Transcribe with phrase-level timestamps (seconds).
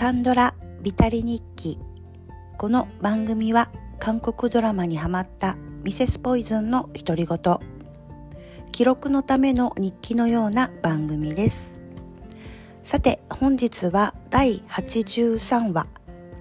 [0.00, 1.78] カンドラビタリ日記。
[2.56, 7.58] この番組は韓国ドラマにハマったミセスポイズンの独り言。
[8.72, 11.82] 記録のための日記のような番組です。
[12.82, 15.86] さて本日は第83話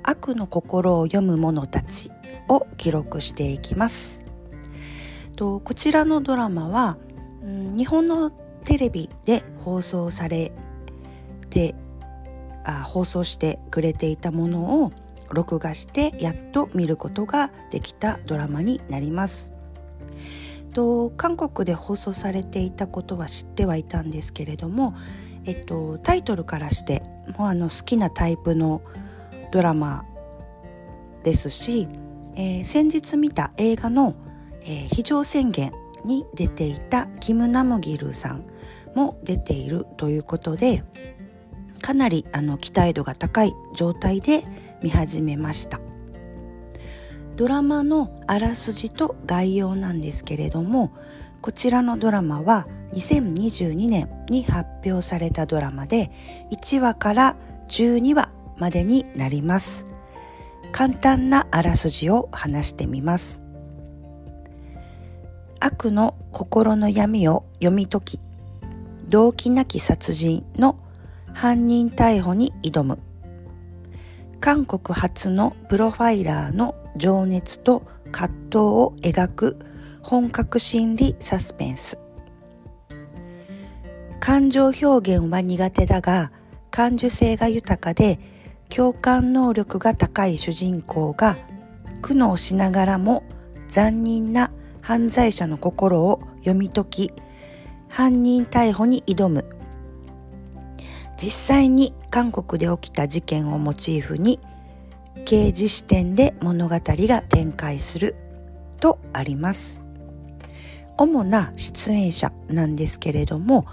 [0.04, 2.12] 悪の心を読む者たち
[2.48, 4.23] を記録していきます。
[5.36, 6.98] とこちらのドラマは、
[7.44, 8.30] 日本の
[8.64, 10.54] テレビで放送され
[12.70, 14.91] あ放送してくれていたものを
[15.32, 19.54] 録画してやっと見ることができたドラマになります。
[20.74, 24.96] と韓国で放送されていたことは知ってはいたんですけれども、
[25.46, 27.02] えっと、タイトルからして
[27.38, 28.82] もうあの好きなタイプの
[29.52, 30.05] ドラマ
[31.24, 31.88] ですし、
[32.36, 34.16] えー、先日見た映画の、
[34.62, 35.74] えー、非常宣言
[36.05, 38.46] に出ていたキム・ナムギルさん
[38.96, 40.84] も出ているということで
[41.80, 44.44] かなりあの期待度が高い状態で
[44.82, 45.80] 見始めました。
[47.36, 50.91] ドラマのあらすじと概要なんですけれども
[51.41, 56.12] こちらのドラマは2022年に発表されたドラマで
[56.52, 57.38] 1話から
[57.70, 59.86] 12話までになります。
[60.71, 63.41] 簡単なあらすじを話してみます。
[65.62, 68.19] 悪の心の闇を読み解き
[69.08, 70.78] 動機なき殺人の
[71.34, 73.00] 犯人逮捕に挑む。
[74.40, 79.58] 韓国初のプロファイラーの情熱と葛藤を描く
[80.02, 81.97] 本格心理サスペンス。
[84.19, 86.31] 感情表現は苦手だが
[86.72, 88.19] 感受性が豊かで
[88.69, 91.38] 共感能力が高い主人公が
[92.02, 93.24] 苦悩しながらも
[93.69, 97.12] 残忍な犯罪者の心を読み解き
[97.88, 99.59] 犯人逮捕に挑む。
[101.22, 104.39] 実際に韓国で起きた事件をモチーフに
[105.25, 108.16] 刑事視点で物語が展開する
[108.80, 109.84] とあります。
[110.97, 113.66] 主な出演者なんですけれども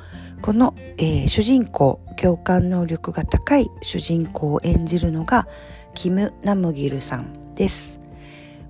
[0.42, 5.48] この、えー、主人公共感能力が高い主人公を演じるのが
[5.94, 8.00] キム・ナムギルさんです。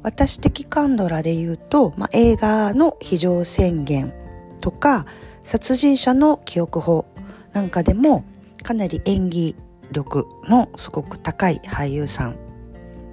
[0.02, 4.14] 私的カンドラで言うと、まあ、映画の非常宣言
[4.60, 5.04] とか
[5.42, 7.06] 殺人者の記憶法
[7.52, 8.24] なんかでも
[8.66, 9.54] かなり演技
[9.92, 12.36] 力のすごく高い俳優さん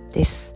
[0.09, 0.55] です。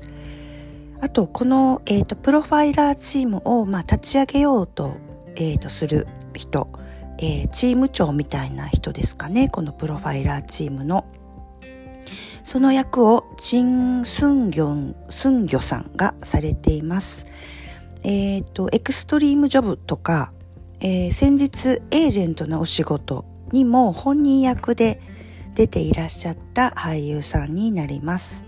[0.99, 4.97] あと、この、えーと、プロファイラーチームを、まあ、立ち上げようと,、
[5.35, 6.69] えーと、する人、
[7.19, 9.49] えー、チーム長みたいな人ですかね。
[9.49, 11.05] このプロファイラーチームの。
[12.41, 17.27] その役をチン・スンギョン、スンギョさんがされています。
[18.01, 20.33] えっ、ー、と、エクストリームジョブとか、
[20.79, 25.01] えー、先日エージェントのお仕事にも本人役で
[25.55, 28.43] 出ていらっしゃった俳優さんになります。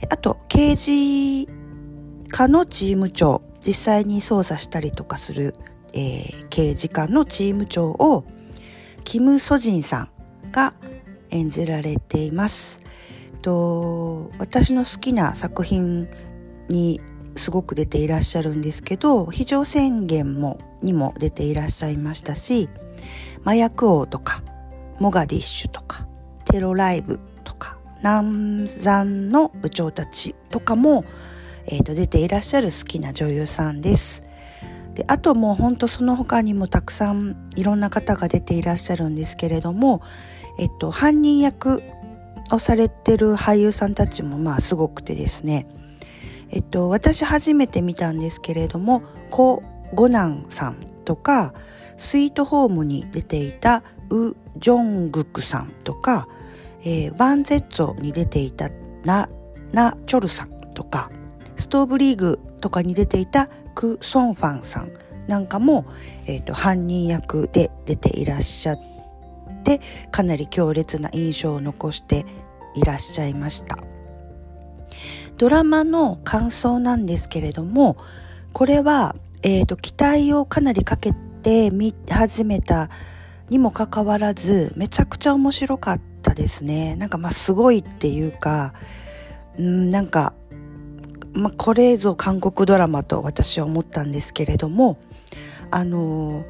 [0.00, 1.48] であと、刑事
[2.30, 5.54] 課のチーム長、実際に捜査したりとかする、
[5.92, 8.24] えー、刑事課のチーム長を
[9.04, 10.02] キム・ソジンさ
[10.46, 10.74] んが
[11.30, 12.80] 演じられています。
[13.42, 16.08] と私の好きな作品
[16.68, 17.00] に
[17.38, 22.68] すごく出ていらっしゃるんですけど非常宣言もにも出ていらっしゃいましたし
[23.44, 24.42] 麻薬王とか、
[24.98, 26.06] モガディッシュとか、
[26.44, 31.04] テロライブとか、南山の部長たちとかも、
[31.66, 34.22] えー、と出ていらっしゃる好きな女優さんです。
[34.94, 40.02] であともうほんとその他にもたくさんいろんな方が出ていらっしゃるんですけれども、
[40.58, 41.82] えっと、犯人役
[42.50, 45.68] をされてる俳優さんたちもまあすごくてですね、
[46.50, 49.62] えっと、私初めて見たんですけれども、コ・
[49.94, 51.54] ゴナンさんとか、
[51.96, 56.28] スイートホームに出ていたウ・ジョングクさんとか、
[56.82, 58.70] えー、ワンゼッツォに出ていた
[59.04, 59.28] ナ・
[59.72, 61.10] ナ・チョルさんとか、
[61.56, 64.92] ストーブリーグとかに出ていたク・ソンファンさん
[65.28, 65.84] なんかも、
[66.26, 68.78] えーと、犯人役で出ていらっしゃっ
[69.62, 69.80] て
[70.10, 72.24] かなり強烈な印象を残して
[72.74, 73.76] いらっしゃいました。
[75.38, 77.96] ドラマの感想なんですけれども
[78.52, 81.12] これは、えーと期待をかなりかけ
[81.42, 82.90] て見始めた
[83.48, 86.96] にもかかわらずめちゃくちゃ面白かったですね。
[86.96, 88.74] なんかまあすごいっていうか
[89.58, 90.34] うんなんか、
[91.32, 94.98] まあ、これぞ韓国ドラマと私は思ったんですけれども
[95.70, 96.44] あの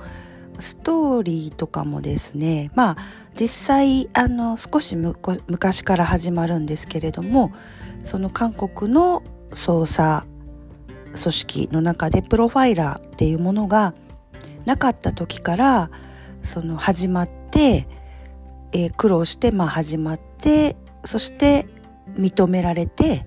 [0.58, 2.96] ストーリーとかもですねまあ
[3.38, 7.52] 実際あの少し昔から始まるんですけれども
[8.02, 10.26] その韓国の捜査
[11.14, 13.94] 組織の中でプロファイラーっていうものが
[14.64, 15.90] なかった時から
[16.42, 17.88] その始まって、
[18.72, 21.66] えー、苦労してまあ始まってそして
[22.14, 23.26] 認められて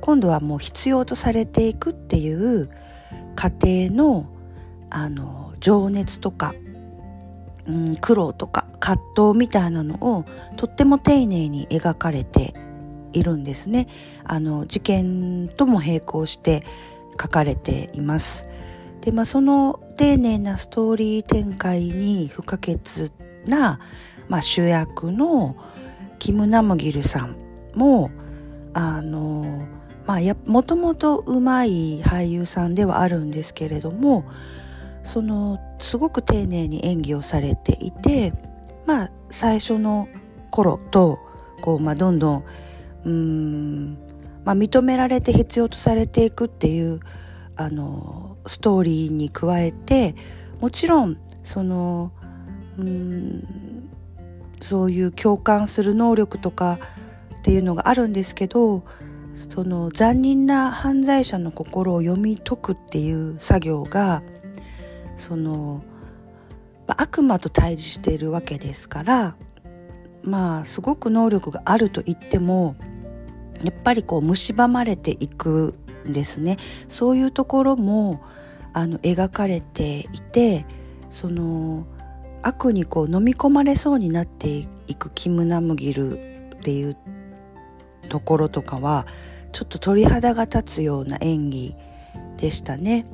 [0.00, 2.70] 今度はもう必要とされていくっていう
[3.34, 4.30] 過程の
[4.90, 6.54] あの情熱とか、
[7.66, 10.24] うん、苦労とか葛藤みたいなのを
[10.56, 12.54] とっても丁寧に描かれて
[13.14, 13.88] いるんですね。
[14.24, 16.64] あの事件とも並行して
[17.20, 18.48] 書かれています。
[19.00, 22.78] でまあその丁寧なストーリー展開に不可欠
[23.46, 23.78] な、
[24.28, 25.56] まあ、主役の
[26.18, 27.36] キム・ナムギルさん
[27.74, 28.10] も
[28.72, 29.66] あの
[30.06, 34.24] まあやもともとうまい俳優さんではあるんですけれども
[35.02, 38.32] そのすごく丁寧に演技をされていて
[38.86, 40.08] まあ最初の
[40.50, 41.18] 頃と
[41.60, 42.44] こう、まあ、どんどん
[43.04, 43.98] うーん、
[44.44, 47.00] まあ、認められて必要とされていくっていう
[47.56, 50.14] あのストーリーに加えて
[50.60, 52.12] もちろんその
[52.78, 53.90] うん
[54.60, 56.78] そういう共感する能力とか
[57.38, 58.84] っていうのがあるんですけど
[59.34, 64.22] その残忍な犯罪者の心を読み解くっていう作業が
[65.16, 65.84] その
[66.86, 69.36] 悪魔と対峙しているわけですから
[70.22, 72.76] まあすごく能力があると言っても
[73.62, 76.58] やっぱりこう蝕まれていくんですね
[76.88, 78.20] そういうところも
[78.72, 80.66] あの描かれていて
[81.08, 81.86] その
[82.42, 86.18] 悪にこう飲み込まれそうになっていくキム・ナムギル
[86.56, 86.96] っていう
[88.08, 89.06] ところとかは
[89.52, 91.74] ちょっと鳥肌が立つような演技
[92.36, 93.06] でしたね。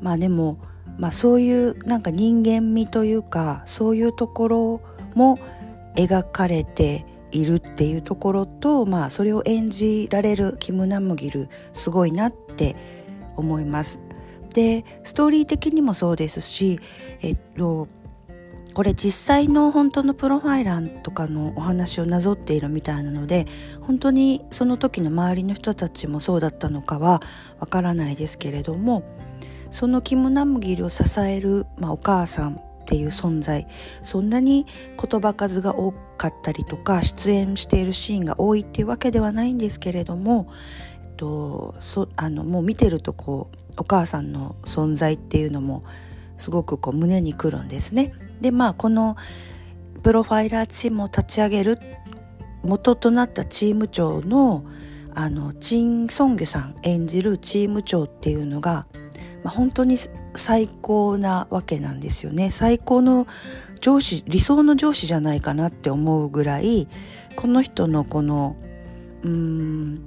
[0.00, 0.58] まあでも、
[0.98, 4.80] まあ、そういうなんか人間味というかそういうところ
[5.14, 5.38] も
[5.94, 12.76] 描かれているっていうところと、まあ、それを演じられるキム・ナムギルすごいなって
[13.36, 14.00] 思います。
[14.54, 16.80] でストーリー的にもそうですし、
[17.22, 17.88] えっと、
[18.74, 23.46] これ実際の本当のプロファイラーとかのお話をなぞっているみたいなので
[23.80, 27.22] 本当にその時の周りの人たちもそうだったのかは
[27.58, 29.02] わからないですけれども
[29.70, 33.66] そのキム・ナムギルを支える、まあ、お母さんっていう存在
[34.02, 34.66] そんなに
[35.00, 40.50] 言葉数が多かったりとか出演しているシーンが多いっていうわけではないんですけれども、
[41.04, 45.84] えっと、そあのもう見てるとこうお母さんの存在っていうのも
[46.38, 48.12] すごくこう胸にくるんですね。
[48.40, 49.16] でまあこの
[50.02, 51.78] プロファイラーチームを立ち上げる
[52.62, 54.64] 元となったチーム長の
[55.14, 58.86] あのチン・ソンギュさん演じるチーム長っていうのが、
[59.42, 59.96] まあ、本当に
[60.34, 62.50] 最高なわけなんですよね。
[62.50, 63.26] 最高の
[63.80, 66.88] 上司理想の上司じゃないかなって思うぐらい
[67.36, 68.56] この人のこの
[69.22, 70.04] うん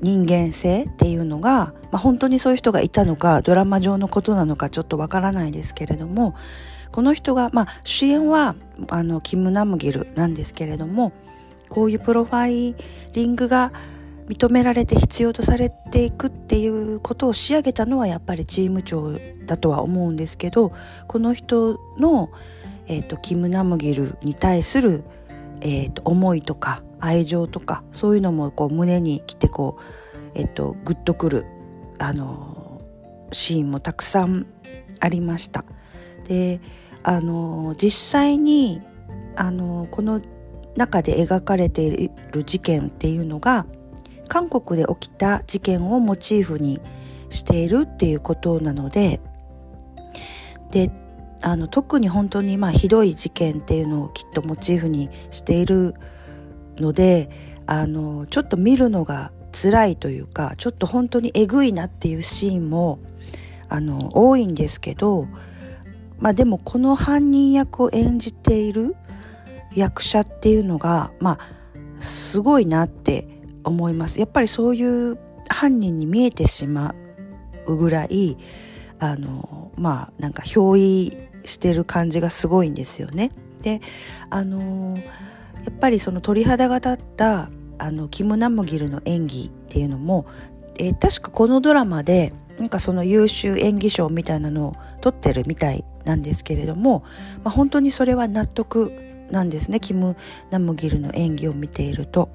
[0.00, 6.34] 人間性っていうのが、まあ、本当にそういう人がいたのかドラマ上のことなのかちょっとわからないですけれども
[6.90, 8.56] この人が、まあ、主演は
[8.90, 11.12] あのキム・ナムギルなんですけれども
[11.68, 12.74] こういうプロファイ
[13.12, 13.72] リングが
[14.28, 20.72] 認められて必要とされていくっていうことを仕上げたのはやっぱりチーム長だとは思うんですけど
[21.08, 22.30] この人の、
[22.86, 25.04] えーと、キム・ナムギルに対する、
[25.60, 29.82] えーと、思いとか愛情とかそういうのもこう胸にきてこう、
[30.34, 31.46] えーと、とグッとくる
[31.98, 32.80] あの
[33.32, 34.46] シーンもたくさん
[35.00, 35.64] ありました。
[36.28, 36.60] で
[37.02, 38.80] あの実際に
[39.34, 40.20] あのこの
[40.76, 43.66] 中で描かれている事件っていうのが
[44.32, 46.80] 韓国で起きた事件をモチーフに
[47.28, 49.20] しているっていうことなので
[50.70, 50.90] で
[51.42, 55.94] あの特に本当にまあひどい事件っていうのをきっとモチーフにしている
[56.78, 57.28] ので
[57.66, 63.00] あのちょっと見るのが辛いというかちょっと本当にえぐいなっていうシーンも
[63.68, 65.26] あの多いんですけど
[66.20, 68.96] まあでもこの犯人役を演じている
[69.74, 71.38] 役者っていうのがまあ
[72.00, 73.31] すごいなって
[73.64, 76.94] 思いますやっぱりそういう犯人に見えてしま
[77.66, 78.36] うぐらい
[78.98, 83.30] あのまあなんか憑依してる感じがすごいんですよね。
[83.62, 83.80] で
[84.30, 90.26] あのやっぱりその鳥肌が立ったあのキム・ナムギルの演技っていうのも、
[90.78, 97.04] え、確かこのドラマでなんかその優秀演技賞みたいなのを取ってるみたいなんですけれども、
[97.42, 98.92] まあ、本当にそれは納得
[99.30, 100.16] なんですねキム・
[100.50, 102.28] ナムギルの演技を見ていると。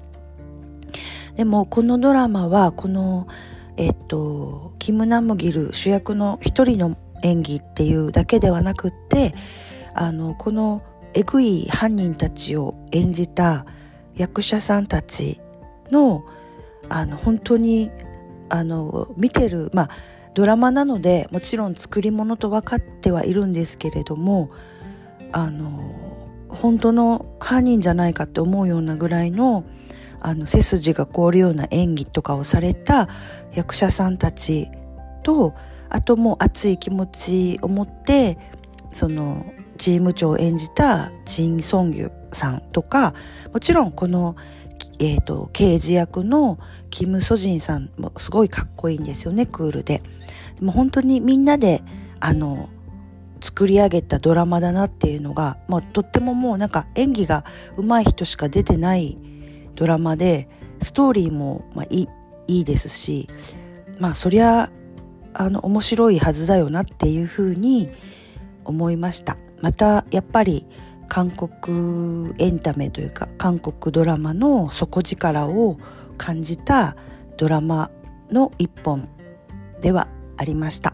[1.38, 3.28] でもこのドラマはこの
[3.76, 9.34] えっとキム・ナムギル主役の一人の演技っていうだけではなくって
[9.94, 10.82] あのこの
[11.14, 13.66] えぐい犯人たちを演じた
[14.16, 15.40] 役者さんたち
[15.92, 16.24] の
[16.88, 17.92] あの本当に
[18.48, 19.90] あの見てるまあ
[20.34, 24.50] ドラマなのでもちろん作り物と分かってはいるんですけれども
[25.30, 29.64] あの本当の犯人じゃないかって思うようなぐらいの
[30.20, 33.08] あの背筋が凍るような演技とかをされた
[33.54, 34.68] 役者さんたち
[35.22, 35.54] と
[35.88, 38.38] あともう熱い気持ちを持って
[38.92, 43.14] そのチーム長を演じたジン・ソンギュさんとか
[43.52, 44.36] もちろんこの、
[44.98, 46.58] えーと、刑事役の
[46.90, 50.02] キム・ソジンさんもすごいかっこいいんですよねクールで。
[50.58, 51.82] でも本当にみんなで
[52.20, 52.68] あの
[53.40, 57.44] 作り上げたドラマだなっていうのが、まあ、とってももうなんか演技が
[57.76, 59.16] 上手い人しか出てない
[59.78, 60.48] ドラマで
[60.82, 62.08] ストーリーも、まあ、い
[62.48, 63.28] いいですし
[64.00, 64.72] まあそりゃ
[65.34, 67.88] あの面白いはずだよなっていうふうに
[68.64, 69.38] 思いました。
[69.60, 70.66] またやっぱり
[71.08, 75.78] 韓国エンタメというか韓国ドラマの底力を
[76.16, 76.96] 感じた
[77.36, 77.90] ドラマ
[78.30, 79.08] の一本
[79.80, 80.92] ではありました、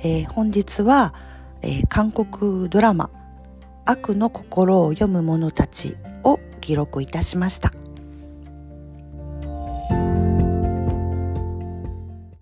[0.00, 1.14] えー、本日は、
[1.62, 3.10] えー、韓国ドラマ
[3.86, 7.79] 悪の心を読む者たちを記録いたしました。